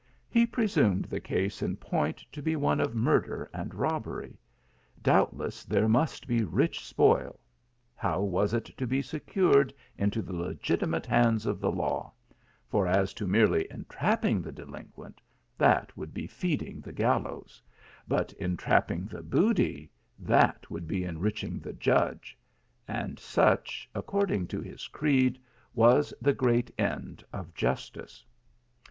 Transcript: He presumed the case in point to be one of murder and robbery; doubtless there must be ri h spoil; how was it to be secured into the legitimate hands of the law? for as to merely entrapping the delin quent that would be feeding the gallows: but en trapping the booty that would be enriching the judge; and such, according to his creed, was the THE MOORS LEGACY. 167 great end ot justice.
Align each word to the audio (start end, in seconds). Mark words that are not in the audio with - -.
He 0.31 0.47
presumed 0.47 1.05
the 1.05 1.19
case 1.19 1.61
in 1.61 1.77
point 1.77 2.25
to 2.31 2.41
be 2.41 2.55
one 2.55 2.79
of 2.81 2.95
murder 2.95 3.51
and 3.53 3.75
robbery; 3.75 4.39
doubtless 5.03 5.63
there 5.63 5.87
must 5.87 6.25
be 6.27 6.43
ri 6.43 6.63
h 6.63 6.83
spoil; 6.83 7.39
how 7.93 8.21
was 8.21 8.51
it 8.55 8.65
to 8.77 8.87
be 8.87 9.03
secured 9.03 9.71
into 9.99 10.23
the 10.23 10.33
legitimate 10.33 11.05
hands 11.05 11.45
of 11.45 11.59
the 11.59 11.71
law? 11.71 12.11
for 12.67 12.87
as 12.87 13.13
to 13.13 13.27
merely 13.27 13.67
entrapping 13.69 14.41
the 14.41 14.51
delin 14.51 14.87
quent 14.97 15.19
that 15.55 15.95
would 15.95 16.15
be 16.15 16.25
feeding 16.25 16.81
the 16.81 16.93
gallows: 16.93 17.61
but 18.07 18.33
en 18.39 18.57
trapping 18.57 19.05
the 19.05 19.21
booty 19.21 19.91
that 20.17 20.71
would 20.71 20.87
be 20.87 21.03
enriching 21.03 21.59
the 21.59 21.73
judge; 21.73 22.35
and 22.87 23.19
such, 23.19 23.87
according 23.93 24.47
to 24.47 24.61
his 24.61 24.87
creed, 24.87 25.39
was 25.75 26.09
the 26.19 26.33
THE 26.33 26.41
MOORS 26.41 26.41
LEGACY. 26.49 26.73
167 26.77 26.95
great 26.95 26.95
end 26.95 27.23
ot 27.31 27.53
justice. 27.53 28.25